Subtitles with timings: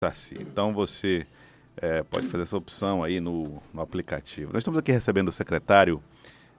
[0.00, 0.36] Saci.
[0.40, 1.26] Então você
[1.76, 4.52] é, pode fazer essa opção aí no, no, aplicativo.
[4.52, 6.00] Nós estamos aqui recebendo o secretário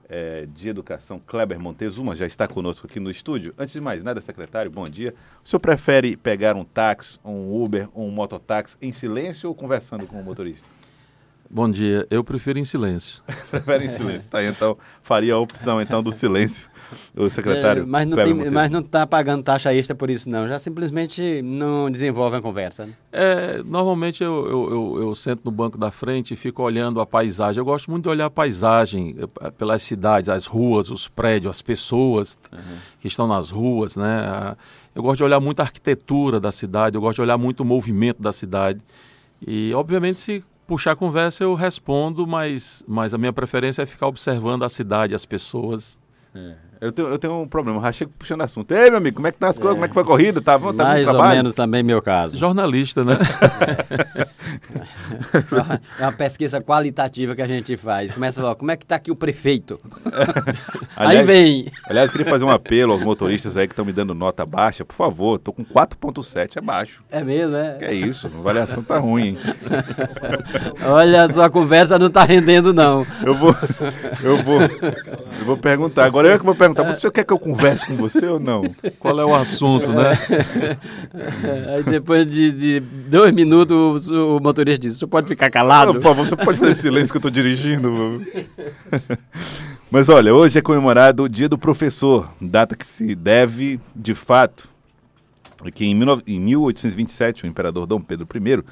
[0.09, 3.53] é, de Educação, Kleber Montezuma, já está conosco aqui no estúdio.
[3.57, 5.15] Antes de mais nada, secretário, bom dia.
[5.41, 10.19] O senhor prefere pegar um táxi, um Uber, um mototáxi em silêncio ou conversando com
[10.19, 10.67] o motorista?
[11.49, 13.23] Bom dia, eu prefiro em silêncio.
[13.49, 14.43] prefere em silêncio, tá?
[14.43, 16.69] Então faria a opção então do silêncio
[17.15, 17.83] o secretário.
[17.83, 21.41] É, mas não tem, mas não está pagando taxa extra por isso não, já simplesmente
[21.41, 22.85] não desenvolve a conversa.
[22.85, 22.93] Né?
[23.11, 27.05] É, normalmente eu, eu, eu, eu, sento no banco da frente e fico olhando a
[27.05, 27.59] paisagem.
[27.59, 31.61] Eu gosto muito de olhar a paisagem eh, pelas cidades, as ruas, os prédios, as
[31.61, 32.77] pessoas uhum.
[32.99, 34.55] que estão nas ruas, né?
[34.93, 37.65] Eu gosto de olhar muito a arquitetura da cidade, eu gosto de olhar muito o
[37.65, 38.79] movimento da cidade.
[39.45, 44.61] E, obviamente, se puxar conversa eu respondo, mas, mas a minha preferência é ficar observando
[44.61, 45.99] a cidade, as pessoas.
[46.35, 46.68] É.
[46.81, 48.71] Eu tenho, eu tenho um problema, já chego puxando assunto.
[48.71, 49.73] Ei, meu amigo, como é que tá as coisas?
[49.73, 49.75] É.
[49.75, 50.39] Como é que foi a corrida?
[50.39, 52.37] Tá, tá Mais ou menos também meu caso.
[52.37, 53.17] Jornalista, né?
[55.99, 58.13] é uma pesquisa qualitativa que a gente faz.
[58.13, 59.77] Começa a falar, como é que tá aqui o prefeito?
[60.95, 61.67] aliás, aí vem.
[61.85, 64.85] Aliás, eu queria fazer um apelo aos motoristas aí que estão me dando nota baixa.
[64.85, 67.03] Por favor, tô com 4.7 abaixo.
[67.11, 67.73] É mesmo, é?
[67.73, 69.37] Que é isso, a avaliação tá ruim, hein?
[70.85, 73.05] Olha, a sua conversa não tá rendendo, não.
[73.21, 73.53] Eu vou,
[74.23, 76.05] eu vou, eu vou perguntar.
[76.05, 78.39] Agora eu que vou perguntar perguntar, o senhor quer que eu converse com você ou
[78.39, 78.63] não?
[78.99, 80.11] Qual é o assunto, né?
[81.75, 85.93] Aí depois de, de dois minutos o, o, motorista diz, o senhor pode ficar calado?
[85.93, 88.21] Não, favor, você pode fazer silêncio que eu estou dirigindo.
[89.91, 94.69] Mas olha, hoje é comemorado o Dia do Professor, data que se deve, de fato,
[95.73, 98.63] que em, 1827 o imperador Dom Pedro I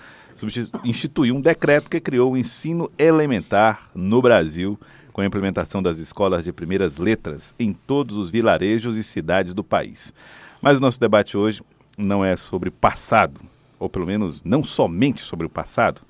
[0.84, 4.80] instituiu um decreto que criou o ensino elementar no Brasil
[5.18, 9.64] com a implementação das escolas de primeiras letras em todos os vilarejos e cidades do
[9.64, 10.14] país.
[10.62, 11.64] Mas o nosso debate hoje
[11.98, 13.42] não é sobre passado,
[13.80, 16.02] ou pelo menos não somente sobre o passado.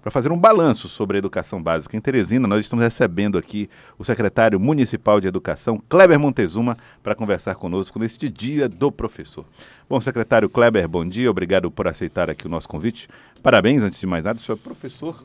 [0.00, 3.68] Para fazer um balanço sobre a educação básica em Teresina, nós estamos recebendo aqui
[3.98, 9.44] o secretário municipal de Educação, Kleber Montezuma, para conversar conosco neste Dia do Professor.
[9.90, 13.08] Bom, secretário Kleber, bom dia, obrigado por aceitar aqui o nosso convite.
[13.42, 15.20] Parabéns, antes de mais nada, senhor professor.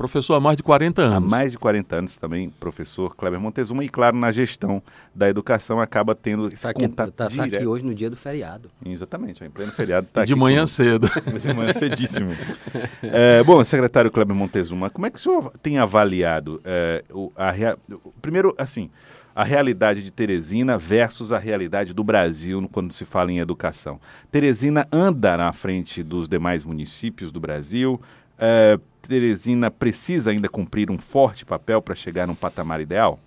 [0.00, 1.14] Professor há mais de 40 anos.
[1.14, 4.82] Há mais de 40 anos também, professor Kleber Montezuma, e claro, na gestão
[5.14, 7.50] da educação acaba tendo esse tá aqui, contato tá, direto.
[7.50, 8.70] Tá aqui hoje no dia do feriado.
[8.82, 10.06] Exatamente, em pleno feriado.
[10.10, 11.06] Tá de manhã cedo.
[11.38, 12.30] De manhã cedíssimo.
[13.02, 17.52] é, bom, secretário Kleber Montezuma, como é que o senhor tem avaliado é, o, a,
[18.22, 18.88] primeiro, assim,
[19.34, 24.00] a realidade de Teresina versus a realidade do Brasil quando se fala em educação.
[24.30, 28.00] Teresina anda na frente dos demais municípios do Brasil,
[28.40, 33.20] é, Teresina precisa ainda cumprir um forte papel para chegar num patamar ideal?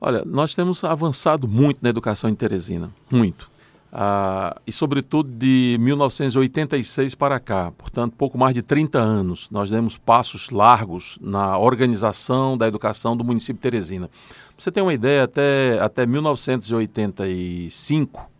[0.00, 3.48] Olha, nós temos avançado muito na educação em Teresina, muito.
[3.92, 9.98] Ah, e, sobretudo, de 1986 para cá, portanto, pouco mais de 30 anos, nós demos
[9.98, 14.08] passos largos na organização da educação do município de Teresina.
[14.08, 14.16] Pra
[14.56, 18.30] você ter uma ideia, até, até 1985,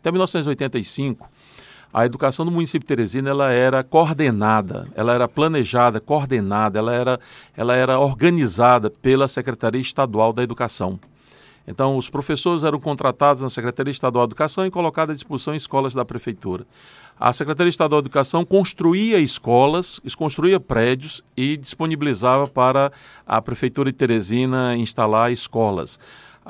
[0.00, 1.28] até 1985,
[1.92, 7.20] a educação do município de Teresina ela era coordenada, ela era planejada, coordenada, ela era,
[7.56, 11.00] ela era organizada pela Secretaria Estadual da Educação.
[11.66, 15.56] Então, os professores eram contratados na Secretaria Estadual da Educação e colocados à disposição em
[15.56, 16.64] escolas da Prefeitura.
[17.18, 22.90] A Secretaria Estadual da Educação construía escolas, construía prédios e disponibilizava para
[23.26, 25.98] a Prefeitura de Teresina instalar escolas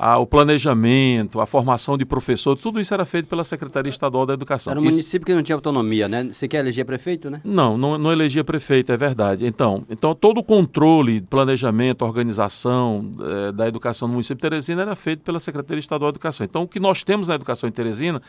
[0.03, 4.33] a, o planejamento, a formação de professor, tudo isso era feito pela Secretaria Estadual da
[4.33, 4.71] Educação.
[4.71, 6.23] Era um município que não tinha autonomia, né?
[6.23, 7.39] Você quer eleger prefeito, né?
[7.43, 9.45] Não, não, não elegia prefeito, é verdade.
[9.45, 14.95] Então, então todo o controle, planejamento, organização é, da educação no município de Teresina era
[14.95, 16.45] feito pela Secretaria Estadual da Educação.
[16.45, 18.23] Então, o que nós temos na educação em Teresina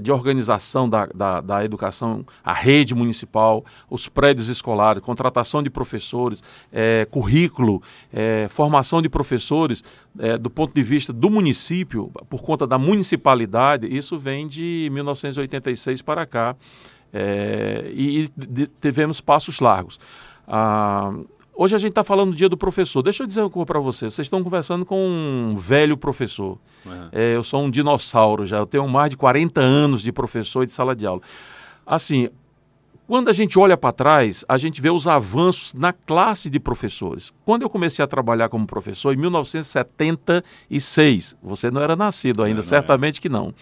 [0.00, 6.42] de organização da, da, da, educação, a rede municipal, os prédios escolares, contratação de professores,
[6.72, 7.82] é, currículo,
[8.12, 9.82] é, formação de professores,
[10.18, 16.00] é, do ponto de vista do município, por conta da municipalidade, isso vem de 1986
[16.02, 16.54] para cá.
[17.12, 19.98] É, e, e tivemos passos largos.
[20.46, 21.12] Ah,
[21.58, 23.02] Hoje a gente está falando do dia do professor.
[23.02, 24.12] Deixa eu dizer uma coisa para vocês.
[24.12, 26.58] Vocês estão conversando com um velho professor.
[26.84, 27.08] Uhum.
[27.10, 28.58] É, eu sou um dinossauro já.
[28.58, 31.22] Eu tenho mais de 40 anos de professor e de sala de aula.
[31.86, 32.28] Assim,
[33.06, 37.32] quando a gente olha para trás, a gente vê os avanços na classe de professores.
[37.44, 42.62] Quando eu comecei a trabalhar como professor, em 1976, você não era nascido ainda, não,
[42.62, 43.22] não certamente é.
[43.22, 43.54] que não.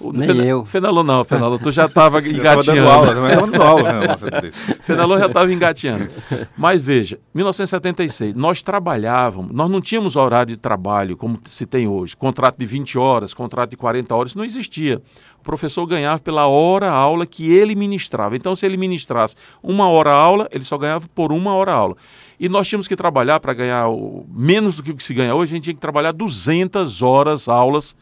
[0.00, 0.64] O, Nem Fena, eu.
[0.64, 2.64] Fenalô não, Fenalô, tu já estava engateando.
[2.64, 4.18] dando aula, não é dando aula.
[4.82, 6.08] Fenalô já estava engateando.
[6.56, 12.16] Mas veja, 1976, nós trabalhávamos, nós não tínhamos horário de trabalho como se tem hoje,
[12.16, 15.00] contrato de 20 horas, contrato de 40 horas, não existia.
[15.40, 18.34] O professor ganhava pela hora aula que ele ministrava.
[18.34, 21.96] Então, se ele ministrasse uma hora aula, ele só ganhava por uma hora aula.
[22.40, 25.34] E nós tínhamos que trabalhar para ganhar o, menos do que o que se ganha
[25.34, 27.94] hoje, a gente tinha que trabalhar 200 horas aulas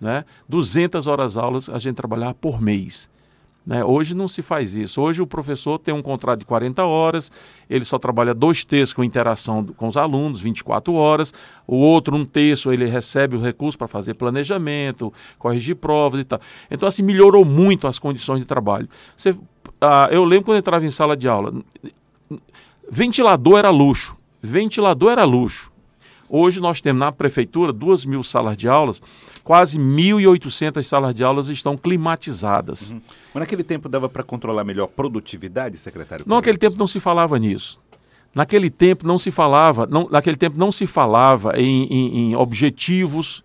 [0.00, 0.24] né?
[0.48, 3.08] 200 horas aulas a gente trabalhar por mês.
[3.68, 3.84] Né?
[3.84, 4.98] Hoje não se faz isso.
[4.98, 7.30] Hoje o professor tem um contrato de 40 horas,
[7.68, 11.34] ele só trabalha dois terços com interação com os alunos, 24 horas.
[11.66, 16.40] O outro, um terço, ele recebe o recurso para fazer planejamento, corrigir provas e tal.
[16.70, 18.88] Então, assim, melhorou muito as condições de trabalho.
[19.14, 19.36] Você,
[19.78, 21.52] ah, eu lembro quando eu entrava em sala de aula,
[22.90, 24.16] ventilador era luxo.
[24.40, 25.70] Ventilador era luxo.
[26.30, 29.00] Hoje nós temos na prefeitura duas mil salas de aulas,
[29.42, 32.92] quase 1.800 salas de aulas estão climatizadas.
[32.92, 33.00] Uhum.
[33.32, 36.24] Mas naquele tempo dava para controlar melhor a produtividade, secretário?
[36.28, 37.80] Não, naquele tempo não se falava nisso.
[38.34, 43.42] Naquele tempo não se falava, não, naquele tempo não se falava em, em, em objetivos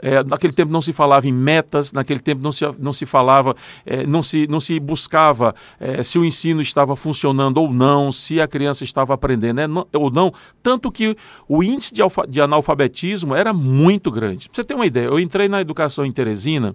[0.00, 3.54] é, naquele tempo não se falava em metas, naquele tempo não se, não se falava,
[3.84, 8.40] é, não, se, não se buscava é, se o ensino estava funcionando ou não, se
[8.40, 10.32] a criança estava aprendendo né, não, ou não.
[10.62, 11.16] Tanto que
[11.48, 14.48] o índice de, alfa, de analfabetismo era muito grande.
[14.48, 16.74] Pra você ter uma ideia, eu entrei na educação em Teresina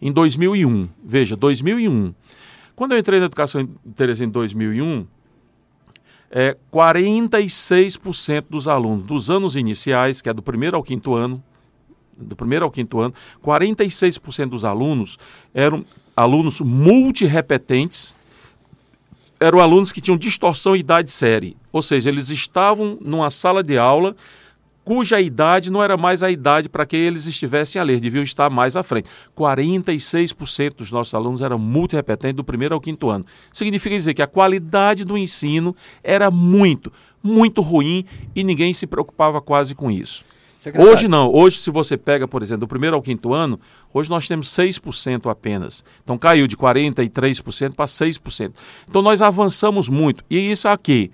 [0.00, 0.88] em 2001.
[1.04, 2.14] Veja, 2001.
[2.74, 5.06] Quando eu entrei na educação em Teresina em 2001,
[6.30, 11.42] é, 46% dos alunos dos anos iniciais, que é do primeiro ao quinto ano,
[12.16, 13.14] do primeiro ao quinto ano,
[13.44, 15.18] 46% dos alunos
[15.52, 15.84] eram
[16.16, 18.16] alunos multirepetentes,
[19.38, 24.16] eram alunos que tinham distorção idade série, ou seja, eles estavam numa sala de aula
[24.86, 28.48] cuja idade não era mais a idade para que eles estivessem a ler, deviam estar
[28.48, 29.08] mais à frente.
[29.36, 33.26] 46% dos nossos alunos eram multirepetentes do primeiro ao quinto ano.
[33.52, 35.74] Significa dizer que a qualidade do ensino
[36.04, 40.24] era muito, muito ruim e ninguém se preocupava quase com isso.
[40.66, 40.92] Secretário.
[40.92, 41.32] Hoje não.
[41.32, 43.60] Hoje, se você pega, por exemplo, do primeiro ao quinto ano,
[43.94, 45.84] hoje nós temos 6% apenas.
[46.02, 48.52] Então caiu de 43% para 6%.
[48.88, 50.24] Então nós avançamos muito.
[50.28, 51.12] E isso aqui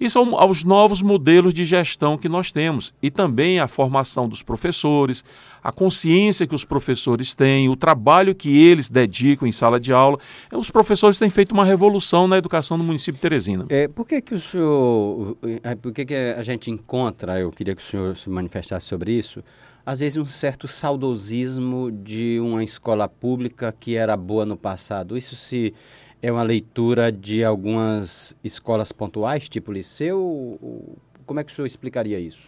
[0.00, 5.22] isso aos novos modelos de gestão que nós temos e também a formação dos professores,
[5.62, 10.18] a consciência que os professores têm, o trabalho que eles dedicam em sala de aula.
[10.52, 13.66] Os professores têm feito uma revolução na educação no município de Teresina.
[13.68, 17.76] É, por que que o senhor, é, por que que a gente encontra, eu queria
[17.76, 19.44] que o senhor se manifestasse sobre isso,
[19.84, 25.16] às vezes um certo saudosismo de uma escola pública que era boa no passado.
[25.16, 25.74] Isso se
[26.22, 30.98] é uma leitura de algumas escolas pontuais, tipo liceu?
[31.24, 32.40] Como é que o senhor explicaria isso?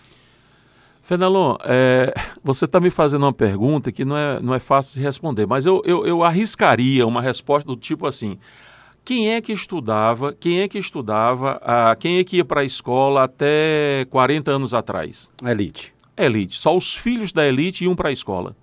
[1.02, 2.14] Fenelon, é,
[2.44, 5.66] você está me fazendo uma pergunta que não é, não é fácil de responder, mas
[5.66, 8.38] eu, eu, eu arriscaria uma resposta do tipo assim:
[9.04, 12.64] quem é que estudava, quem é que estudava, ah, quem é que ia para a
[12.64, 15.28] escola até 40 anos atrás?
[15.42, 15.92] Elite.
[16.16, 16.56] Elite.
[16.56, 18.54] Só os filhos da elite iam para a escola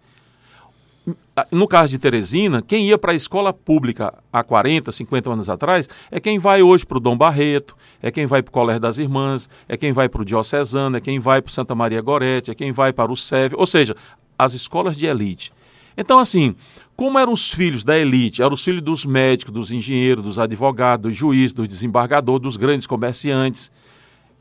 [1.51, 5.89] no caso de Teresina, quem ia para a escola pública há 40, 50 anos atrás
[6.09, 8.97] é quem vai hoje para o Dom Barreto, é quem vai para o Colégio das
[8.97, 12.55] Irmãs, é quem vai para o Diocesano, é quem vai para Santa Maria Gorete, é
[12.55, 13.95] quem vai para o SEV, ou seja,
[14.37, 15.51] as escolas de elite.
[15.97, 16.55] Então, assim,
[16.95, 21.09] como eram os filhos da elite, eram os filhos dos médicos, dos engenheiros, dos advogados,
[21.09, 23.71] dos juízes, dos desembargadores, dos grandes comerciantes.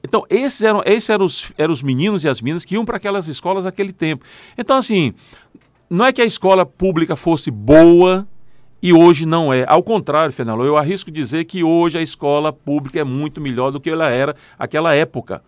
[0.03, 2.97] Então, esses eram, esses eram, os, eram os meninos e as meninas que iam para
[2.97, 4.25] aquelas escolas naquele tempo.
[4.57, 5.13] Então, assim,
[5.89, 8.27] não é que a escola pública fosse boa
[8.83, 9.65] e hoje não é.
[9.67, 13.81] Ao contrário, Fernando, eu arrisco dizer que hoje a escola pública é muito melhor do
[13.81, 15.43] que ela era naquela época.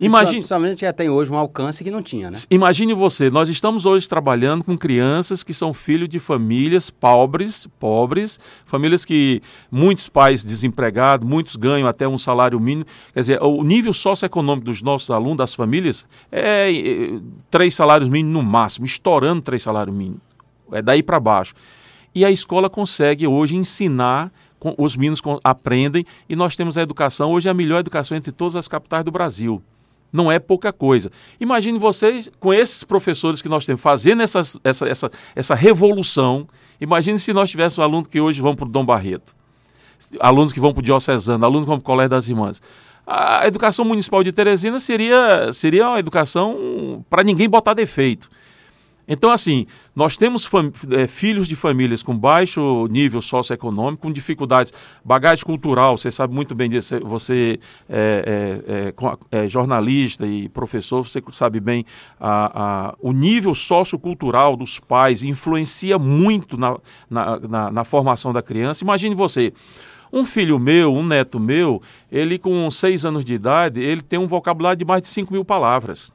[0.00, 2.36] Imagine, Principalmente já tem hoje um alcance que não tinha, né?
[2.50, 8.40] Imagine você, nós estamos hoje trabalhando com crianças que são filhos de famílias pobres, pobres,
[8.64, 12.86] famílias que muitos pais desempregados, muitos ganham até um salário mínimo.
[13.12, 17.20] Quer dizer, o nível socioeconômico dos nossos alunos, das famílias, é, é
[17.50, 20.20] três salários mínimos no máximo, estourando três salários mínimos.
[20.72, 21.54] É daí para baixo.
[22.12, 24.32] E a escola consegue hoje ensinar
[24.78, 28.56] os meninos aprendem e nós temos a educação, hoje é a melhor educação entre todas
[28.56, 29.62] as capitais do Brasil
[30.14, 31.10] não é pouca coisa.
[31.40, 36.46] Imagine vocês, com esses professores que nós temos, fazendo essas, essa, essa, essa revolução.
[36.80, 39.34] Imagine se nós tivéssemos alunos que hoje vão para o Dom Barreto,
[40.20, 42.62] alunos que vão para o Diocesano, alunos que vão para o Colégio das Irmãs.
[43.04, 48.30] A educação municipal de Teresina seria, seria uma educação para ninguém botar defeito.
[49.06, 50.48] Então, assim, nós temos
[50.90, 54.72] é, filhos de famílias com baixo nível socioeconômico, com dificuldades,
[55.04, 58.92] bagagem cultural, você sabe muito bem disso, você é,
[59.30, 61.84] é, é, é jornalista e professor, você sabe bem,
[62.18, 66.78] a, a, o nível sociocultural dos pais influencia muito na,
[67.10, 68.82] na, na, na formação da criança.
[68.82, 69.52] Imagine você,
[70.14, 74.28] um filho meu, um neto meu, ele com seis anos de idade, ele tem um
[74.28, 76.14] vocabulário de mais de 5 mil palavras.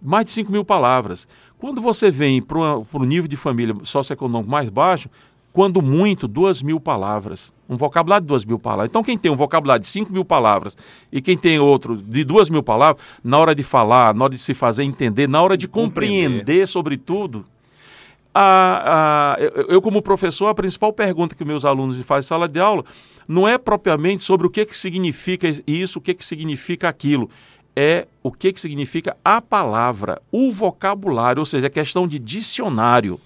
[0.00, 1.28] Mais de 5 mil palavras.
[1.58, 5.08] Quando você vem para o nível de família socioeconômico mais baixo,
[5.56, 7.50] quando muito, duas mil palavras.
[7.66, 8.90] Um vocabulário de duas mil palavras.
[8.90, 10.76] Então, quem tem um vocabulário de cinco mil palavras
[11.10, 14.38] e quem tem outro de duas mil palavras, na hora de falar, na hora de
[14.38, 17.46] se fazer entender, na hora de compreender, compreender sobretudo,
[18.34, 22.28] a, a, eu, eu, como professor, a principal pergunta que meus alunos me fazem em
[22.28, 22.84] sala de aula
[23.26, 27.30] não é propriamente sobre o que, que significa isso, o que, que significa aquilo
[27.76, 33.20] é o que, que significa a palavra, o vocabulário, ou seja, a questão de dicionário.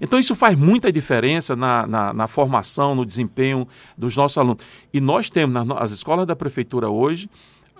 [0.00, 3.68] Então, isso faz muita diferença na, na, na, formação, no desempenho
[3.98, 4.64] dos nossos alunos.
[4.94, 7.28] E nós temos, nas escolas da prefeitura hoje,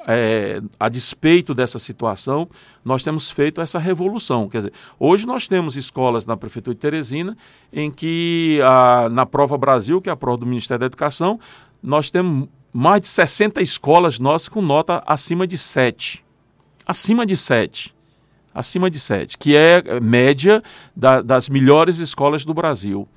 [0.06, 2.48] é, a despeito dessa situação,
[2.84, 4.48] nós temos feito essa revolução.
[4.48, 7.36] Quer dizer, hoje nós temos escolas na Prefeitura de Teresina
[7.72, 11.38] em que, a, na Prova Brasil, que é a prova do Ministério da Educação,
[11.82, 16.24] nós temos mais de 60 escolas nossas com nota acima de 7.
[16.86, 17.94] Acima de 7.
[18.52, 20.62] Acima de 7, que é média
[20.94, 23.08] da, das melhores escolas do Brasil.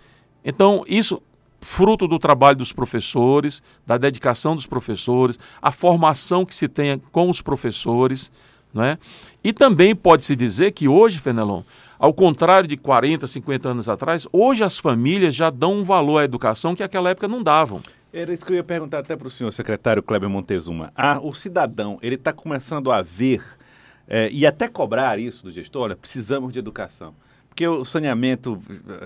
[0.45, 1.21] Então, isso
[1.63, 7.29] fruto do trabalho dos professores, da dedicação dos professores, a formação que se tem com
[7.29, 8.31] os professores.
[8.73, 8.97] Né?
[9.43, 11.61] E também pode-se dizer que hoje, Fenelon,
[12.03, 16.25] ao contrário de 40, 50 anos atrás, hoje as famílias já dão um valor à
[16.25, 17.81] educação que naquela época não davam.
[18.11, 20.91] Era isso que eu ia perguntar até para o senhor secretário Kleber Montezuma.
[20.97, 23.41] Ah, o cidadão, ele está começando a ver
[24.05, 27.15] é, e até cobrar isso do gestor, olha, precisamos de educação.
[27.47, 28.61] Porque o saneamento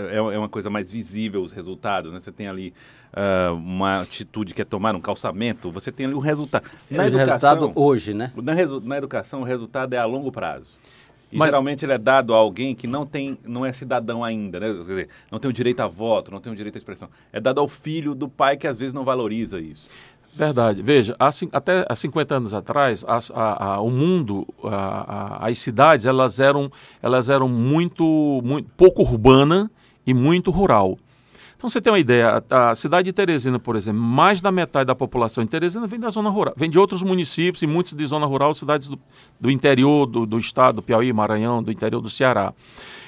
[0.09, 2.17] é, é uma coisa mais visível, os resultados, né?
[2.17, 2.73] Você tem ali
[3.13, 6.63] uh, uma atitude que é tomar um calçamento, você tem ali um resultado.
[6.89, 8.33] Na é educação, resultado hoje, né?
[8.35, 10.77] Na, na educação, o resultado é a longo prazo.
[11.31, 11.47] E Mas...
[11.47, 14.73] geralmente ele é dado a alguém que não tem, não é cidadão ainda, né?
[14.73, 17.09] Quer dizer, não tem o direito a voto, não tem o direito à expressão.
[17.33, 19.89] É dado ao filho do pai que às vezes não valoriza isso.
[20.33, 20.83] Verdade.
[20.83, 24.47] Veja, há, até há 50 anos atrás, a, a, a, o mundo,
[25.39, 29.69] as cidades, elas eram, elas eram muito, muito pouco urbana
[30.05, 30.97] e muito rural.
[31.57, 34.93] Então você tem uma ideia, a cidade de Teresina, por exemplo, mais da metade da
[34.93, 38.27] população em Teresina vem da zona rural, vem de outros municípios e muitos de zona
[38.27, 38.99] rural, cidades do,
[39.41, 42.53] do interior do, do estado, do Piauí, Maranhão, do interior do Ceará.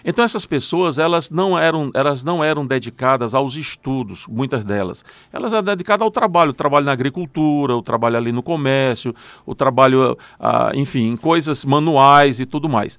[0.03, 5.05] Então essas pessoas, elas não eram, elas não eram dedicadas aos estudos, muitas delas.
[5.31, 9.13] Elas eram dedicadas ao trabalho, o trabalho na agricultura, o trabalho ali no comércio,
[9.45, 12.97] o trabalho, ah, enfim, em coisas manuais e tudo mais.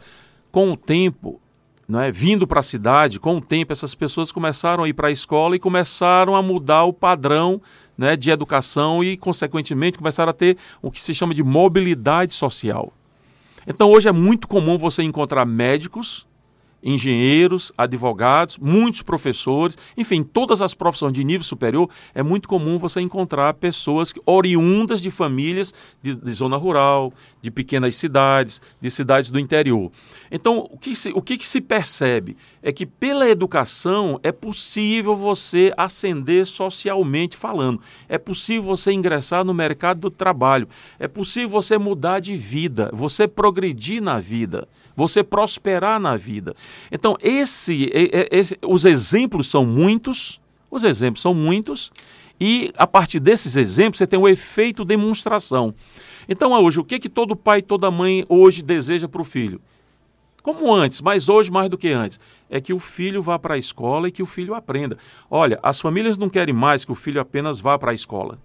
[0.53, 1.41] Com o tempo,
[1.91, 5.11] né, vindo para a cidade, com o tempo, essas pessoas começaram a ir para a
[5.11, 7.61] escola e começaram a mudar o padrão
[7.99, 12.93] né, de educação e, consequentemente, começaram a ter o que se chama de mobilidade social.
[13.67, 16.29] Então, hoje é muito comum você encontrar médicos
[16.83, 23.01] engenheiros, advogados, muitos professores, enfim, todas as profissões de nível superior, é muito comum você
[23.01, 29.39] encontrar pessoas oriundas de famílias de, de zona rural, de pequenas cidades, de cidades do
[29.39, 29.91] interior.
[30.31, 35.73] Então, o que, se, o que, se percebe é que pela educação é possível você
[35.77, 40.69] ascender socialmente falando, é possível você ingressar no mercado do trabalho,
[40.99, 46.55] é possível você mudar de vida, você progredir na vida você prosperar na vida.
[46.93, 47.91] Então, esse,
[48.31, 51.91] esse, os exemplos são muitos, os exemplos são muitos,
[52.39, 55.75] e a partir desses exemplos você tem o efeito demonstração.
[56.29, 59.61] Então, hoje, o que, que todo pai e toda mãe hoje deseja para o filho?
[60.43, 62.19] Como antes, mas hoje mais do que antes,
[62.49, 64.97] é que o filho vá para a escola e que o filho aprenda.
[65.31, 68.39] Olha, as famílias não querem mais que o filho apenas vá para a escola,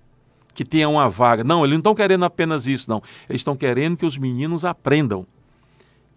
[0.53, 1.43] que tenha uma vaga.
[1.43, 3.01] Não, eles não estão querendo apenas isso, não.
[3.29, 5.25] Eles estão querendo que os meninos aprendam.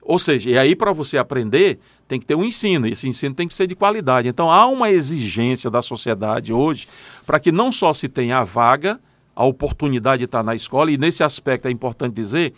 [0.03, 3.35] Ou seja, e aí para você aprender, tem que ter um ensino, e esse ensino
[3.35, 4.27] tem que ser de qualidade.
[4.27, 6.89] Então há uma exigência da sociedade hoje
[7.27, 8.99] para que não só se tenha a vaga,
[9.37, 12.55] a oportunidade de estar na escola, e nesse aspecto é importante dizer,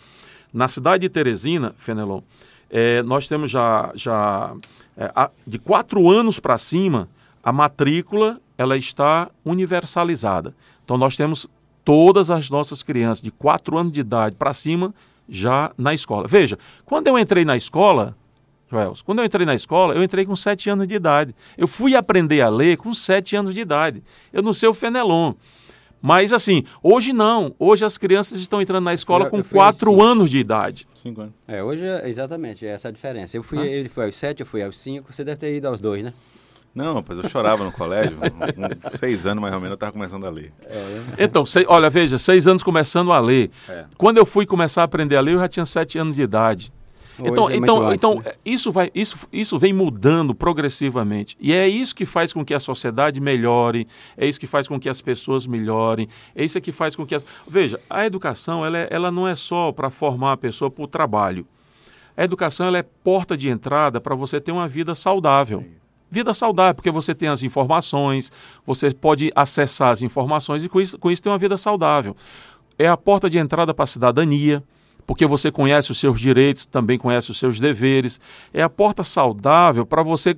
[0.53, 2.21] na cidade de Teresina, Fenelon,
[2.71, 4.53] é, nós temos já, já
[4.97, 7.09] é, de quatro anos para cima,
[7.43, 10.55] a matrícula ela está universalizada.
[10.85, 11.47] Então nós temos
[11.83, 14.93] todas as nossas crianças de quatro anos de idade para cima
[15.27, 16.27] já na escola.
[16.27, 18.15] Veja, quando eu entrei na escola,
[18.69, 21.35] Joels, quando eu entrei na escola, eu entrei com sete anos de idade.
[21.57, 24.01] Eu fui aprender a ler com sete anos de idade.
[24.31, 25.33] Eu não sei o Fenelon.
[26.01, 27.53] Mas assim, hoje não.
[27.59, 30.01] Hoje as crianças estão entrando na escola Eu- com eu fui aos 4 cinco.
[30.03, 30.87] anos de idade.
[30.95, 31.33] Cinco anos.
[31.47, 33.37] É, hoje é exatamente essa a diferença.
[33.37, 33.65] Eu fui, Ah.
[33.65, 36.13] ele foi aos sete, eu fui aos cinco, você deve ter ido aos dois, né?
[36.73, 38.17] Não, rapaz, eu chorava no colégio.
[38.17, 40.53] com seis anos mais ou menos eu tava começando a ler.
[41.19, 43.51] Então, sei- olha, veja, seis anos começando a ler.
[43.67, 43.85] É.
[43.97, 46.71] Quando eu fui começar a aprender a ler, eu já tinha sete anos de idade.
[47.27, 48.33] Então, é então, antes, então né?
[48.45, 51.37] isso, vai, isso, isso vem mudando progressivamente.
[51.39, 53.87] E é isso que faz com que a sociedade melhore,
[54.17, 57.15] é isso que faz com que as pessoas melhorem, é isso que faz com que
[57.15, 57.25] as.
[57.47, 60.87] Veja, a educação ela, é- ela não é só para formar a pessoa para o
[60.87, 61.45] trabalho.
[62.15, 65.65] A educação ela é porta de entrada para você ter uma vida saudável.
[66.09, 68.31] Vida saudável, porque você tem as informações,
[68.65, 72.15] você pode acessar as informações e com isso, com isso ter uma vida saudável.
[72.77, 74.61] É a porta de entrada para a cidadania,
[75.11, 78.17] porque você conhece os seus direitos, também conhece os seus deveres.
[78.53, 80.37] É a porta saudável para você,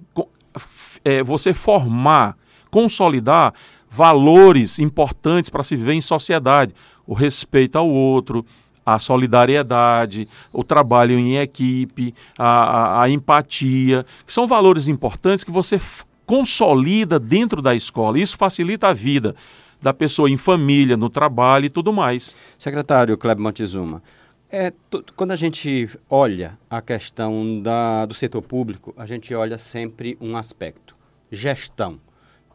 [1.06, 2.36] é, você formar,
[2.72, 3.54] consolidar
[3.88, 6.74] valores importantes para se viver em sociedade.
[7.06, 8.44] O respeito ao outro,
[8.84, 15.52] a solidariedade, o trabalho em equipe, a, a- a empatia, que são valores importantes que
[15.52, 15.80] você
[16.26, 18.18] consolida dentro da escola.
[18.18, 19.36] Isso facilita a vida
[19.80, 22.36] da pessoa em família, no trabalho e tudo mais.
[22.58, 24.02] Secretário Kleber Montezuma,
[24.54, 24.72] é,
[25.16, 30.38] quando a gente olha a questão da, do setor público, a gente olha sempre um
[30.38, 30.96] aspecto:
[31.32, 32.00] gestão.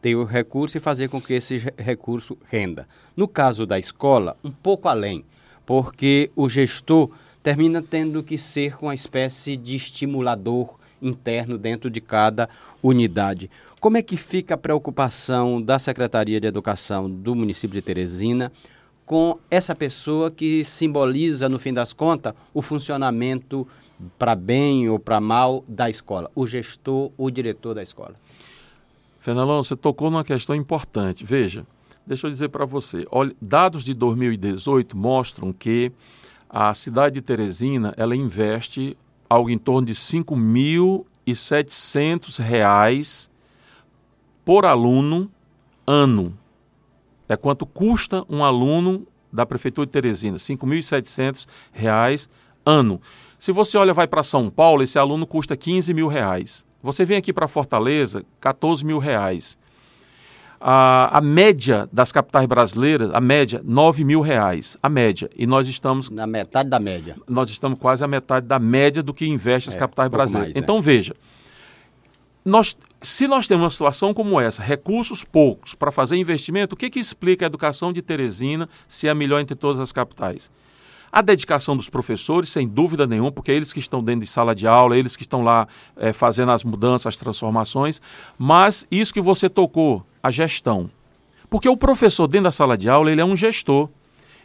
[0.01, 2.87] Ter o recurso e fazer com que esse re- recurso renda.
[3.17, 5.25] No caso da escola, um pouco além,
[5.65, 7.11] porque o gestor
[7.43, 12.47] termina tendo que ser uma espécie de estimulador interno dentro de cada
[12.81, 13.51] unidade.
[13.81, 18.53] Como é que fica a preocupação da Secretaria de Educação do município de Teresina
[19.09, 23.67] com essa pessoa que simboliza, no fim das contas, o funcionamento
[24.19, 28.13] para bem ou para mal da escola, o gestor, o diretor da escola?
[29.19, 31.25] Fenelon, você tocou numa questão importante.
[31.25, 31.65] Veja,
[32.05, 33.07] deixa eu dizer para você.
[33.09, 35.91] Olha, dados de 2018 mostram que
[36.47, 38.95] a cidade de Teresina ela investe
[39.27, 43.27] algo em torno de 5.700 reais
[44.45, 45.31] por aluno
[45.87, 46.37] ano.
[47.29, 52.27] É quanto custa um aluno da Prefeitura de Teresina, 5.700 reais
[52.65, 52.99] ano.
[53.37, 56.65] Se você olha, vai para São Paulo, esse aluno custa 15 mil reais.
[56.81, 59.57] Você vem aqui para Fortaleza, 14 mil reais.
[60.61, 64.75] A, a média das capitais brasileiras, a média, 9 mil reais.
[64.83, 65.29] A média.
[65.37, 67.15] E nós estamos Na metade da média.
[67.29, 70.49] nós estamos quase a metade da média do que investe as É, capitais brasileiras.
[70.49, 70.59] mais, é.
[70.59, 71.15] então, veja,
[72.43, 76.89] nós, se nós temos uma situação como essa, recursos poucos para fazer investimento, o que,
[76.89, 80.51] que explica a educação de Teresina ser a melhor entre todas as capitais?
[81.11, 84.53] A dedicação dos professores, sem dúvida nenhuma, porque é eles que estão dentro de sala
[84.53, 87.99] de aula, eles que estão lá eh, fazendo as mudanças, as transformações,
[88.37, 90.89] mas isso que você tocou, a gestão.
[91.49, 93.89] Porque o professor dentro da sala de aula, ele é um gestor.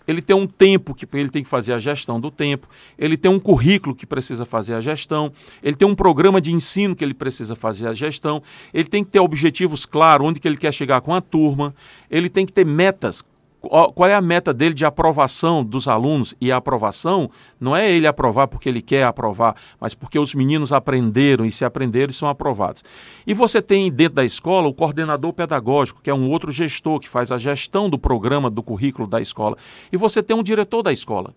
[0.06, 3.30] Ele tem um tempo que ele tem que fazer a gestão do tempo, ele tem
[3.30, 7.14] um currículo que precisa fazer a gestão, ele tem um programa de ensino que ele
[7.14, 11.00] precisa fazer a gestão, ele tem que ter objetivos claros, onde que ele quer chegar
[11.00, 11.74] com a turma,
[12.10, 13.24] ele tem que ter metas.
[13.68, 16.34] Qual é a meta dele de aprovação dos alunos?
[16.40, 20.72] E a aprovação não é ele aprovar porque ele quer aprovar, mas porque os meninos
[20.72, 22.84] aprenderam e se aprenderam e são aprovados.
[23.26, 27.08] E você tem dentro da escola o coordenador pedagógico, que é um outro gestor que
[27.08, 29.56] faz a gestão do programa, do currículo da escola.
[29.92, 31.34] E você tem um diretor da escola.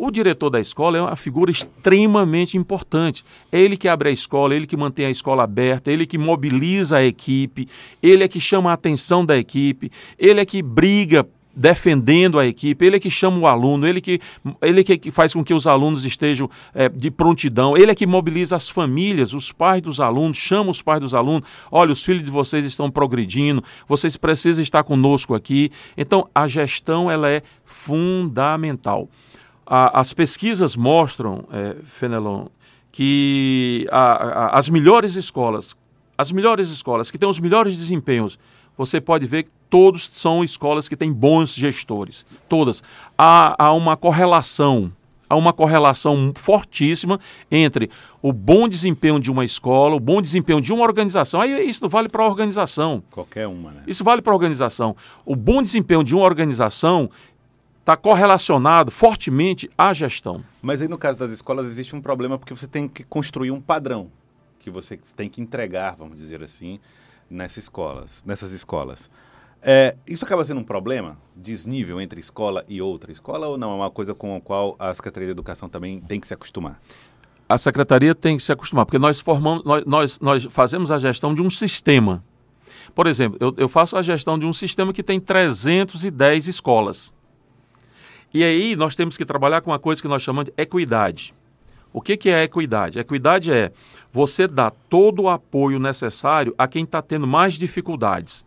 [0.00, 3.24] O diretor da escola é uma figura extremamente importante.
[3.50, 6.98] É ele que abre a escola, ele que mantém a escola aberta, ele que mobiliza
[6.98, 7.68] a equipe,
[8.00, 11.26] ele é que chama a atenção da equipe, ele é que briga
[11.60, 14.20] defendendo a equipe, ele é que chama o aluno, ele que,
[14.62, 18.54] ele que, faz com que os alunos estejam eh, de prontidão, ele é que mobiliza
[18.54, 22.30] as famílias, os pais dos alunos, chama os pais dos alunos, olha, os filhos de
[22.30, 25.72] vocês estão progredindo, vocês precisam estar conosco aqui.
[25.96, 29.08] Então, a gestão ela é fundamental.
[29.66, 32.46] A- as pesquisas mostram, eh, Fenelon,
[32.92, 35.76] que a- a- as melhores escolas,
[36.16, 38.38] as melhores escolas que têm os melhores desempenhos,
[38.78, 42.24] você pode ver que todos são escolas que têm bons gestores.
[42.48, 42.82] Todas.
[43.18, 44.92] Há, há uma correlação,
[45.28, 47.18] há uma correlação fortíssima
[47.50, 47.90] entre
[48.22, 51.40] o bom desempenho de uma escola, o bom desempenho de uma organização.
[51.40, 53.02] Aí isso não vale para a organização.
[53.10, 53.82] Qualquer uma, né?
[53.86, 54.96] Isso vale para a organização.
[55.26, 57.10] O bom desempenho de uma organização
[57.80, 60.44] está correlacionado fortemente à gestão.
[60.62, 63.60] Mas aí no caso das escolas existe um problema porque você tem que construir um
[63.60, 64.08] padrão
[64.60, 66.78] que você tem que entregar, vamos dizer assim,
[67.30, 69.10] nessas escolas, nessas escolas.
[69.60, 73.72] É, isso acaba sendo um problema, desnível entre escola e outra escola, ou não?
[73.72, 76.80] É uma coisa com a qual a Secretaria de Educação também tem que se acostumar?
[77.48, 81.34] A secretaria tem que se acostumar, porque nós formamos, nós, nós, nós fazemos a gestão
[81.34, 82.22] de um sistema.
[82.94, 87.14] Por exemplo, eu, eu faço a gestão de um sistema que tem 310 escolas.
[88.34, 91.34] E aí nós temos que trabalhar com uma coisa que nós chamamos de equidade.
[91.92, 92.98] O que, que é equidade?
[92.98, 93.72] Equidade é
[94.12, 98.46] você dar todo o apoio necessário a quem está tendo mais dificuldades.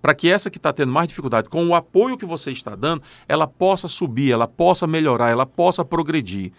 [0.00, 3.02] Para que essa que está tendo mais dificuldade, com o apoio que você está dando,
[3.26, 6.52] ela possa subir, ela possa melhorar, ela possa progredir.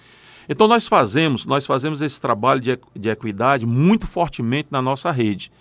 [0.50, 5.52] Então nós fazemos, nós fazemos esse trabalho de, de equidade muito fortemente na nossa rede.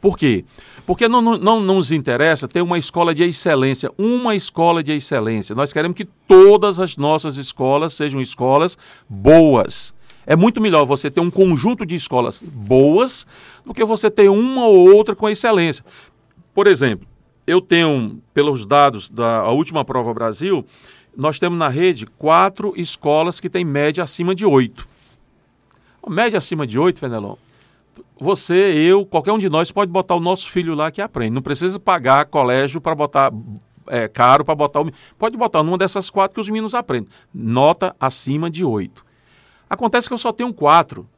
[0.00, 0.44] Por quê?
[0.86, 5.54] Porque não, não, não, nos interessa ter uma escola de excelência, uma escola de excelência.
[5.54, 8.78] Nós queremos que todas as nossas escolas sejam escolas
[9.08, 9.94] boas.
[10.30, 13.26] É muito melhor você ter um conjunto de escolas boas
[13.66, 15.84] do que você ter uma ou outra com excelência.
[16.54, 17.04] Por exemplo,
[17.48, 20.64] eu tenho, pelos dados da última prova Brasil,
[21.16, 24.86] nós temos na rede quatro escolas que têm média acima de oito.
[26.06, 27.34] Média acima de oito, Fenelon,
[28.16, 31.32] você, eu, qualquer um de nós pode botar o nosso filho lá que aprende.
[31.32, 33.32] Não precisa pagar colégio para botar
[33.88, 37.10] é, caro para botar o Pode botar numa dessas quatro que os meninos aprendem.
[37.34, 39.09] Nota acima de oito.
[39.70, 41.08] Acontece que eu só tenho quatro.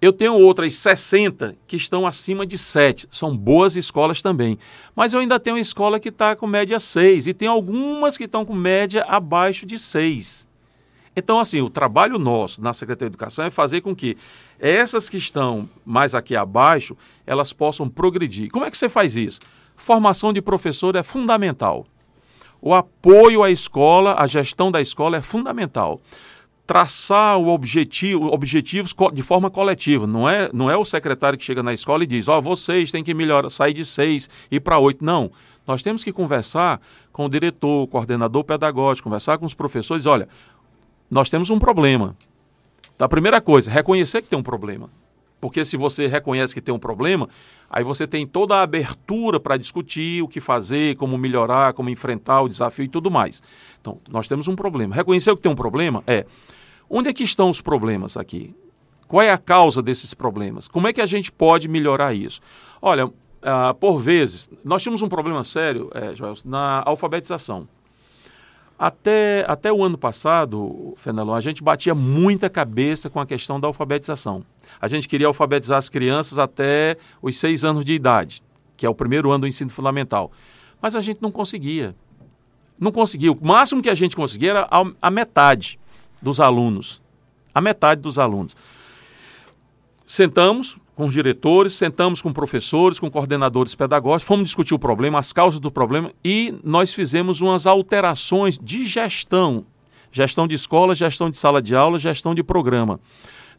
[0.00, 3.08] Eu tenho outras 60 que estão acima de 7.
[3.10, 4.58] São boas escolas também.
[4.94, 8.24] Mas eu ainda tenho uma escola que está com média 6 e tem algumas que
[8.24, 10.46] estão com média abaixo de 6.
[11.16, 14.18] Então, assim, o trabalho nosso na Secretaria de Educação é fazer com que
[14.58, 18.50] essas que estão mais aqui abaixo, elas possam progredir.
[18.50, 19.40] Como é que você faz isso?
[19.76, 21.86] Formação de professor é fundamental.
[22.60, 26.00] O apoio à escola, a gestão da escola é fundamental.
[26.66, 30.06] Traçar o objetivo, objetivos de forma coletiva.
[30.06, 32.90] Não é, não é o secretário que chega na escola e diz: Ó, oh, vocês
[32.90, 35.04] têm que melhorar, sair de seis e para oito.
[35.04, 35.30] Não.
[35.66, 36.80] Nós temos que conversar
[37.12, 40.06] com o diretor, o coordenador pedagógico, conversar com os professores.
[40.06, 40.28] Olha,
[41.10, 42.16] nós temos um problema.
[42.94, 44.88] Então, a primeira coisa, reconhecer que tem um problema.
[45.44, 47.28] Porque se você reconhece que tem um problema,
[47.68, 52.40] aí você tem toda a abertura para discutir o que fazer, como melhorar, como enfrentar
[52.40, 53.42] o desafio e tudo mais.
[53.78, 54.94] Então, nós temos um problema.
[54.94, 56.24] Reconhecer que tem um problema é
[56.88, 58.56] onde é que estão os problemas aqui?
[59.06, 60.66] Qual é a causa desses problemas?
[60.66, 62.40] Como é que a gente pode melhorar isso?
[62.80, 63.12] Olha, uh,
[63.78, 67.68] por vezes, nós temos um problema sério, é, Joel, na alfabetização.
[68.78, 73.68] Até, até o ano passado, Fenelon, a gente batia muita cabeça com a questão da
[73.68, 74.44] alfabetização.
[74.80, 78.42] A gente queria alfabetizar as crianças até os seis anos de idade,
[78.76, 80.32] que é o primeiro ano do ensino fundamental.
[80.82, 81.94] Mas a gente não conseguia.
[82.78, 83.30] Não conseguia.
[83.30, 85.78] O máximo que a gente conseguia era a, a metade
[86.20, 87.00] dos alunos.
[87.54, 88.56] A metade dos alunos.
[90.04, 95.32] Sentamos, com os diretores, sentamos com professores, com coordenadores pedagógicos, fomos discutir o problema, as
[95.32, 99.64] causas do problema e nós fizemos umas alterações de gestão,
[100.12, 103.00] gestão de escola, gestão de sala de aula, gestão de programa.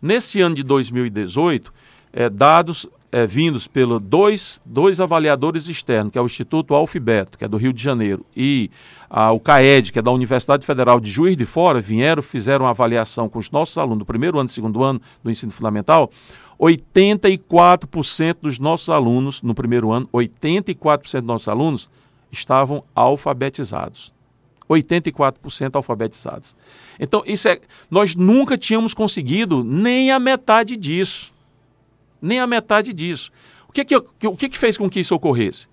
[0.01, 1.73] Nesse ano de 2018,
[2.13, 7.45] é, dados é, vindos pelos dois, dois avaliadores externos, que é o Instituto Alfibeto, que
[7.45, 8.69] é do Rio de Janeiro, e
[9.09, 12.71] a, o CAED, que é da Universidade Federal de Juiz de Fora, vieram, fizeram uma
[12.71, 16.11] avaliação com os nossos alunos do primeiro ano e segundo ano do ensino fundamental.
[16.59, 21.89] 84% dos nossos alunos, no primeiro ano, 84% dos nossos alunos
[22.31, 24.13] estavam alfabetizados.
[24.69, 26.55] 84% alfabetizados.
[26.99, 31.33] Então, isso é, nós nunca tínhamos conseguido nem a metade disso.
[32.21, 33.31] Nem a metade disso.
[33.67, 35.67] O que, que, o que, que fez com que isso ocorresse?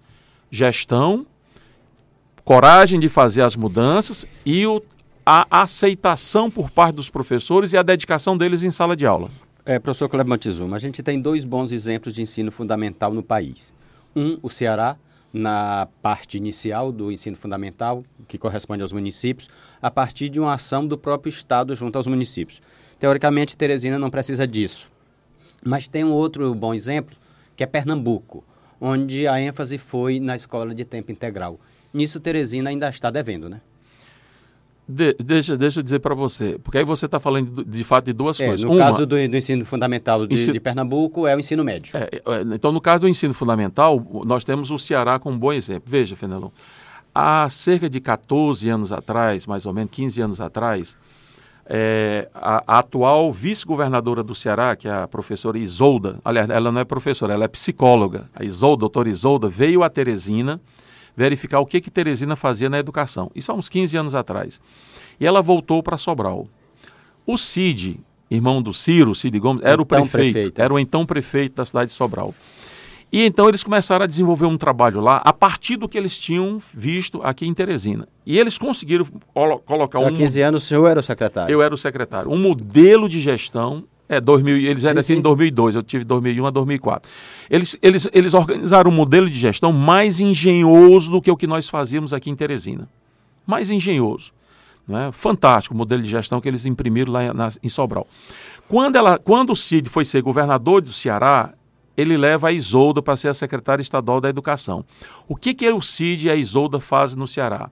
[0.51, 1.27] Gestão,
[2.45, 4.83] coragem de fazer as mudanças e o,
[5.25, 9.31] a aceitação por parte dos professores e a dedicação deles em sala de aula.
[9.65, 13.73] É, professor Kleber Montezuma, a gente tem dois bons exemplos de ensino fundamental no país.
[14.15, 14.97] Um, o Ceará,
[15.33, 19.49] na parte inicial do ensino fundamental, que corresponde aos municípios,
[19.81, 22.61] a partir de uma ação do próprio Estado junto aos municípios.
[22.99, 24.91] Teoricamente, Teresina não precisa disso.
[25.65, 27.17] Mas tem um outro bom exemplo,
[27.55, 28.43] que é Pernambuco,
[28.81, 31.61] onde a ênfase foi na escola de tempo integral.
[31.95, 33.61] Nisso, Teresina ainda está devendo, né?
[34.95, 38.05] De, deixa, deixa eu dizer para você, porque aí você está falando de, de, fato
[38.05, 38.65] de duas é, coisas.
[38.65, 41.97] No Uma, caso do, do, ensino fundamental de, ensino, de, Pernambuco, é o ensino médio.
[41.97, 42.21] É, é,
[42.55, 45.85] então, no caso do ensino fundamental, nós temos o Ceará como um bom exemplo.
[45.87, 46.51] Veja, Fenelon,
[47.15, 50.99] há cerca de 14 anos atrás, mais ou menos 15 anos atrás,
[51.65, 56.81] é, a, a, atual vice-governadora do Ceará, que é a professora Isolda, aliás, ela não
[56.81, 60.61] é professora, ela é psicóloga, a Isolda, doutora Isolda, veio a Teresina
[61.17, 63.31] verificar o que, que Teresina fazia na educação.
[63.35, 64.61] Isso há uns 15 anos atrás.
[65.21, 66.49] E ela voltou para Sobral.
[67.27, 71.07] O Cid, irmão do Ciro, Cid Gomes, era então o prefeito, prefeito, era o então
[71.07, 72.35] prefeito da cidade de Sobral.
[73.13, 76.59] E então eles começaram a desenvolver um trabalho lá a partir do que eles tinham
[76.73, 78.09] visto aqui em Teresina.
[78.25, 80.07] E eles conseguiram colo colocar Há um.
[80.07, 81.53] Há 15 anos o senhor era o secretário?
[81.53, 82.31] Eu era o secretário.
[82.31, 85.23] Um modelo de gestão É, 2000, eles eram Sim, assim em sim.
[85.23, 87.11] 2002, eu tive 2001 a 2004.
[87.49, 91.69] Eles, eles, eles organizaram um modelo de gestão mais engenhoso do que o que nós
[91.69, 92.89] fazíamos aqui em Teresina.
[93.47, 94.33] Mais engenhoso.
[94.87, 95.11] Né?
[95.13, 98.07] Fantástico o modelo de gestão que eles imprimiram lá em, na- em Sobral.
[98.69, 101.55] Quando, ela, quando o Cid foi ser governador do Ceará,
[101.97, 104.85] ele leva a Isolda para ser a secretária estadual da Educação.
[105.29, 107.71] O que, que o Cid e a Isolda fazem no Ceará?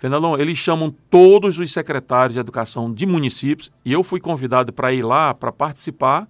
[0.00, 4.92] Fernandão, eles chamam todos os secretários de educação de municípios e eu fui convidado para
[4.94, 6.26] ir lá para participar,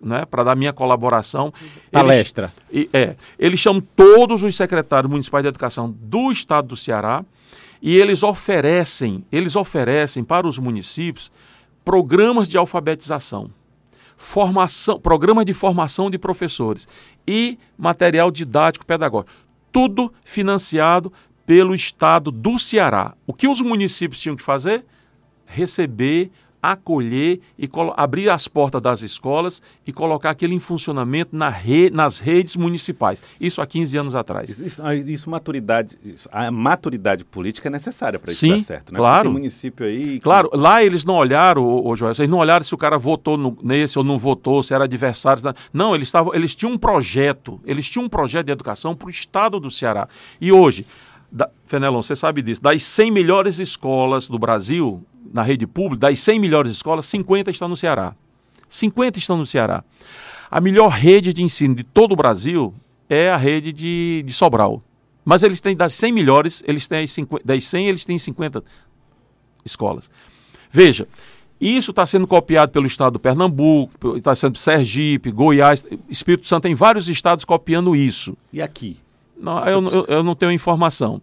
[0.00, 1.52] né, para dar minha colaboração.
[1.60, 2.52] Eles- Palestra.
[2.70, 7.24] e- é, eles chamam todos os secretários municipais de educação do estado do Ceará
[7.80, 11.32] e eles oferecem, eles oferecem para os municípios
[11.82, 13.50] programas de alfabetização,
[14.18, 16.86] formação, programas de formação de professores
[17.26, 19.32] e material didático pedagógico.
[19.72, 21.12] Tudo financiado
[21.48, 23.14] pelo estado do Ceará.
[23.26, 24.84] O que os municípios tinham que fazer?
[25.46, 26.30] Receber,
[26.60, 32.18] acolher e abrir as portas das escolas e colocar aquilo em funcionamento na re- nas
[32.18, 33.22] redes municipais.
[33.40, 34.50] Isso há 15 anos atrás.
[34.50, 38.60] Isso, isso- ah, isso maturidade, isso- a maturidade política é necessária para isso Sim, dar
[38.60, 38.98] certo, né?
[38.98, 39.16] claro.
[39.22, 40.04] Porque Tem município aí.
[40.14, 42.98] que- Claro, lá eles não olharam, ô, ô Joel, eles não olharam se o cara
[42.98, 45.42] votou no- nesse ou não votou, se era adversário.
[45.72, 49.10] Não, eles, estavam, eles tinham um projeto, eles tinham um projeto de educação para o
[49.10, 50.08] estado do Ceará.
[50.40, 50.84] E hoje,
[51.30, 56.20] da, Fenelon, você sabe disso, das 100 melhores escolas do Brasil, na rede pública, das
[56.20, 58.14] 100 melhores escolas, 50 estão no Ceará.
[58.68, 59.84] 50 estão no Ceará.
[60.50, 62.72] A melhor rede de ensino de todo o Brasil
[63.08, 64.82] é a rede de, de Sobral.
[65.24, 68.64] Mas eles têm, das 100 melhores, eles têm as 50, das 100, eles têm 50
[69.64, 70.10] escolas.
[70.70, 71.06] Veja,
[71.60, 76.74] isso está sendo copiado pelo estado do Pernambuco, está sendo Sergipe, Goiás, Espírito Santo, tem
[76.74, 78.36] vários estados copiando isso.
[78.52, 78.96] E aqui?
[79.40, 81.20] Não, eu, eu- eu não tenho informação.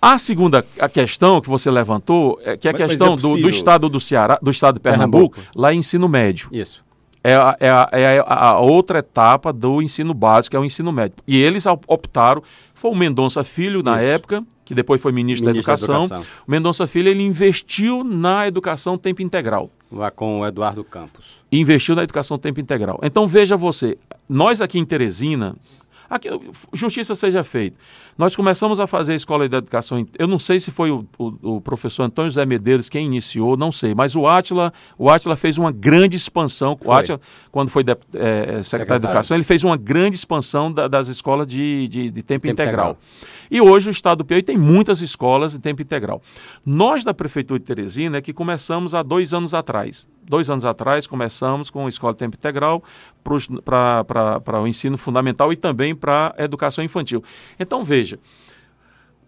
[0.00, 3.16] A segunda a questão que você levantou, é que é a Mas- mas questão é
[3.16, 5.58] do, do estado do Ceará, do estado de Pernambuco, Pernambuco.
[5.60, 6.48] lá em ensino médio.
[6.52, 6.84] Isso.
[7.22, 10.92] É, a, é a- é a- outra etapa do ensino básico, que é o ensino
[10.92, 11.16] médio.
[11.26, 12.42] E eles op- optaram,
[12.74, 14.06] foi o Mendonça Filho, na Isso.
[14.06, 16.04] época, que depois foi ministro, Ministro da, da educação.
[16.18, 16.42] Educação.
[16.46, 19.70] O Mendonça Filho ele investiu na educação tempo integral.
[19.90, 21.38] Lá com o Eduardo Campos.
[21.50, 22.98] E investiu na educação tempo integral.
[23.02, 23.96] Então veja você,
[24.28, 25.56] nós aqui em Teresina,
[26.08, 26.28] aqui,
[26.72, 27.76] justiça seja feita.
[28.16, 30.06] Nós começamos a fazer a escola de educação.
[30.18, 33.72] Eu não sei se foi o, o- o professor Antônio José Medeiros quem iniciou, não
[33.72, 33.94] sei.
[33.94, 36.74] Mas o Átila, o Átila fez uma grande expansão.
[36.80, 36.94] O Foi.
[36.96, 39.00] Átila, quando foi eh, eh, secretário, Secretário.
[39.00, 42.52] de Educação, ele fez uma grande expansão da- das escolas de, de- de tempo, Tempo
[42.62, 42.90] integral.
[42.90, 42.98] integral.
[43.50, 46.22] E hoje o Estado do Piauí tem muitas escolas de tempo integral.
[46.64, 50.08] Nós da Prefeitura de Teresina é que começamos há dois anos atrás.
[50.26, 52.82] Dois anos atrás começamos com a escola de tempo integral
[53.62, 57.22] para o ensino fundamental e também para a educação infantil.
[57.60, 58.03] Então veja,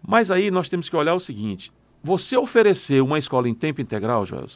[0.05, 1.71] mas aí nós temos que olhar o seguinte:
[2.03, 4.47] você oferecer uma escola em tempo integral, Joel,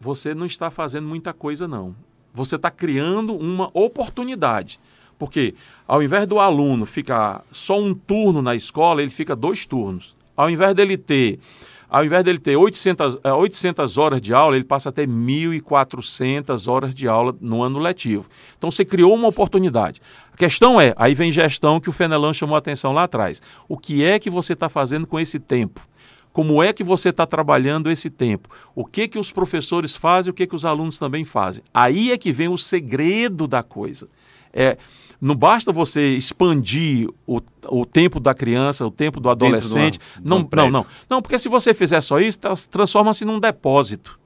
[0.00, 1.94] você não está fazendo muita coisa, não.
[2.32, 4.80] Você está criando uma oportunidade.
[5.18, 5.54] Porque
[5.86, 10.16] ao invés do aluno ficar só um turno na escola, ele fica dois turnos.
[10.34, 11.38] Ao invés dele ter,
[11.90, 16.66] ao invés dele ter 800, eh, 800 horas de aula, ele passa a ter 1.400
[16.66, 18.24] horas de aula no ano letivo.
[18.56, 20.00] Então você criou uma oportunidade.
[20.40, 23.42] Questão é, aí vem gestão que o Fenelão chamou a atenção lá atrás.
[23.68, 25.86] O que é que você está fazendo com esse tempo?
[26.32, 28.48] Como é que você está trabalhando esse tempo?
[28.74, 31.62] O que que os professores fazem, o que que os alunos também fazem?
[31.74, 34.08] Aí é que vem o segredo da coisa.
[34.50, 34.78] É,
[35.20, 39.98] não basta você expandir o, o tempo da criança, o tempo do adolescente.
[40.18, 40.72] um não, não, prédio.
[40.72, 40.86] não.
[41.06, 44.18] Não, porque se você fizer só isso, tá- transforma-se num depósito.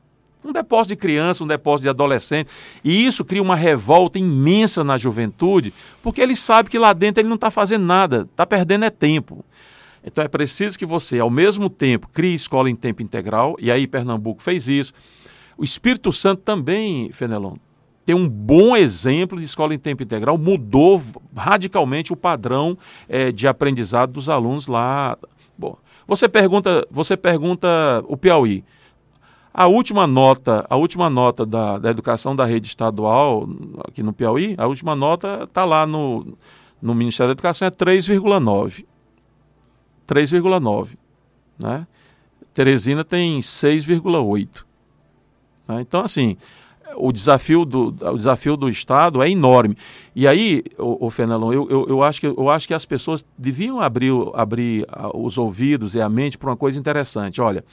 [0.45, 2.51] Um depósito de criança, um depósito de adolescente.
[2.85, 7.29] E isso cria uma revolta imensa na juventude, porque ele sabe que lá dentro ele
[7.29, 9.45] não está fazendo nada, está perdendo é tempo.
[10.05, 13.87] Então é preciso que você, ao mesmo tempo, crie escola em tempo integral, e aí
[13.87, 14.93] Pernambuco fez isso.
[15.57, 17.55] O Espírito Santo também, Fenelon,
[18.05, 21.01] tem um bom exemplo de escola em tempo integral, mudou
[21.35, 22.77] radicalmente o padrão
[23.09, 25.17] eh, de aprendizado dos alunos lá.
[25.57, 27.69] Bom, você pergunta, você pergunta
[28.07, 28.63] o Piauí.
[29.57, 33.49] A última nota, a última nota da, da educação da rede estadual
[33.87, 36.37] aqui no Piauí, a última nota está lá no,
[36.83, 38.85] no Ministério da Educação, é 3,9.
[40.09, 40.97] 3,9.
[41.57, 41.87] Né?
[42.53, 44.65] Teresina tem 6,8.
[45.69, 45.81] Né?
[45.83, 46.37] Então, assim,
[46.97, 49.77] o desafio do, o desafio do Estado é enorme.
[50.17, 53.81] E aí, o, Fenelon, eu, eu, eu, acho que, eu acho que as pessoas deviam
[53.81, 57.41] abrir, abrir os ouvidos e a mente para uma coisa interessante.
[57.41, 57.65] Olha,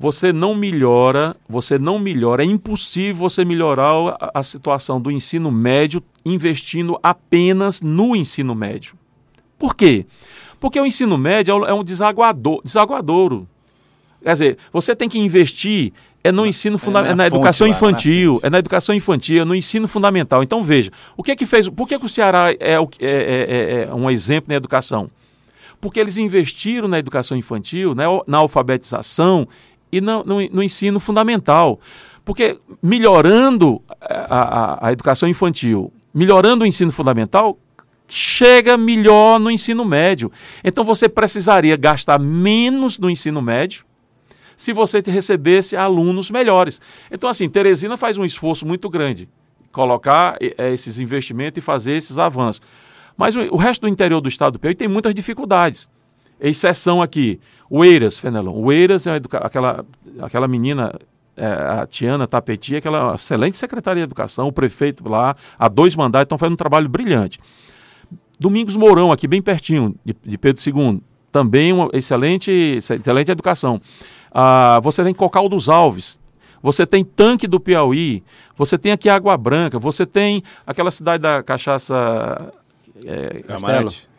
[0.00, 5.50] você não melhora, você não melhora, é impossível você melhorar a, a situação do ensino
[5.52, 8.94] médio investindo apenas no ensino médio.
[9.58, 10.06] Por quê?
[10.58, 13.46] Porque o ensino médio é um desaguador, desaguadouro.
[14.22, 15.92] Quer dizer, você tem que investir
[16.24, 19.44] é no ensino fundamental, é na, na educação lá, infantil, é na educação infantil, é
[19.44, 20.42] no ensino fundamental.
[20.42, 21.68] Então veja, o que é que fez?
[21.68, 25.10] Por que, que o Ceará é, é- é- é um exemplo na educação?
[25.80, 29.48] Porque eles investiram na educação infantil, né, na alfabetização
[29.92, 31.78] e no, no- no ensino fundamental.
[32.24, 34.38] Porque melhorando a,
[34.84, 37.58] a- a educação infantil, melhorando o ensino fundamental,
[38.08, 40.30] chega melhor no ensino médio.
[40.62, 43.84] Então você precisaria gastar menos no ensino médio
[44.56, 46.80] se você recebesse alunos melhores.
[47.10, 49.28] Então, assim, Teresina faz um esforço muito grande
[49.72, 52.60] colocar eh, eh, esses investimentos e fazer esses avanços.
[53.16, 55.88] Mas o resto do interior do estado do Piauí tem muitas dificuldades.
[56.40, 57.38] Exceção aqui,
[57.70, 58.52] o Eiras, Fenelon.
[58.52, 59.86] O Eiras é aquela,
[60.20, 60.92] aquela menina,
[61.36, 66.24] eh, a Tiana Tapeti, aquela excelente secretária de educação, o prefeito lá, há dois mandatos,
[66.24, 67.38] estão fazendo um trabalho brilhante.
[68.40, 73.80] Domingos Mourão, aqui bem pertinho de, de Pedro II, também uma excelente, excelente educação.
[74.32, 76.18] Ah, você tem Cocal dos Alves,
[76.60, 78.22] você tem Tanque do Piauí,
[78.56, 82.52] você tem aqui Água Branca, você tem aquela cidade da cachaça
[83.04, 83.42] é.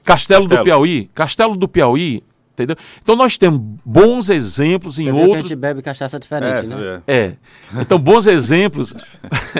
[0.03, 0.63] Castelo, do Castelo.
[0.63, 2.75] Piauí, Castelo do Piauí, entendeu?
[3.01, 7.01] Então nós temos bons exemplos em que a outros gente bebe cachaça diferente, É, né?
[7.07, 7.13] é.
[7.15, 7.37] é.
[7.81, 8.93] Então, bons exemplos.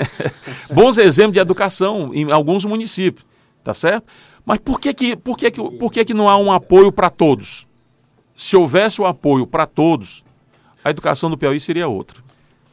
[0.72, 3.26] bons exemplos de educação em alguns municípios.
[3.64, 4.06] Tá certo?
[4.46, 7.10] Mas por que, que, por que, que, por que, que não há um apoio para
[7.10, 7.68] todos?
[8.36, 10.24] Se houvesse o apoio para todos,
[10.84, 12.20] a educação do Piauí seria outra.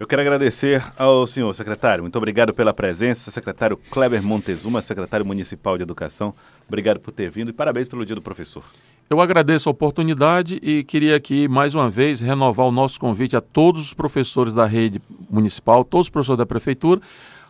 [0.01, 2.05] Eu quero agradecer ao senhor secretário.
[2.05, 6.33] Muito obrigado pela presença, secretário Kleber Montezuma, secretário municipal de educação.
[6.67, 8.65] Obrigado por ter vindo e parabéns pelo dia do professor.
[9.11, 13.40] Eu agradeço a oportunidade e queria aqui, mais uma vez, renovar o nosso convite a
[13.40, 17.01] todos os professores da rede municipal, todos os professores da prefeitura,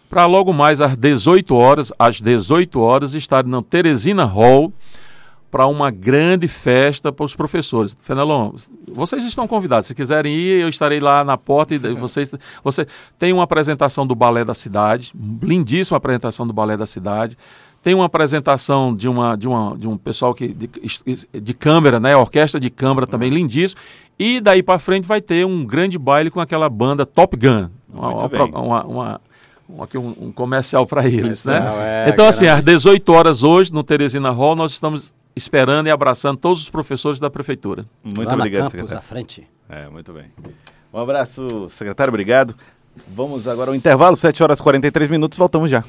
[0.09, 4.73] para logo mais às 18 horas, às 18 horas, estarem na Teresina Hall
[5.51, 7.97] para uma grande festa para os professores.
[8.03, 8.53] Fenelon,
[8.87, 9.89] vocês estão convidados.
[9.89, 12.31] Se quiserem ir, eu estarei lá na porta e vocês.
[12.63, 12.87] Você
[13.19, 17.37] tem uma apresentação do Balé da Cidade, lindíssima apresentação do Balé da Cidade.
[17.83, 20.69] Tem uma apresentação de, uma, de, uma, de um pessoal que, de,
[21.41, 22.17] de câmara, né?
[22.17, 23.81] Orquestra de câmara também, lindíssimo.
[24.19, 27.69] E daí para frente vai ter um grande baile com aquela banda Top Gun.
[27.93, 28.41] Uma, Muito uma, bem.
[28.55, 29.21] uma, uma-
[29.71, 31.61] um, aqui um, um comercial para eles, né?
[32.07, 36.39] É, então, assim, às 18 horas hoje, no Teresina Hall, nós estamos esperando e abraçando
[36.39, 37.85] todos os professores da prefeitura.
[38.03, 38.99] Muito obrigado, campus, secretário.
[38.99, 39.47] à frente.
[39.69, 40.25] É, muito bem.
[40.93, 42.55] Um abraço, secretário, obrigado.
[43.15, 45.85] Vamos agora ao intervalo, 7 horas e 43 minutos, voltamos já.